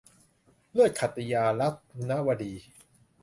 [0.71, 2.53] เลือดขัตติยา- ลักษณวดี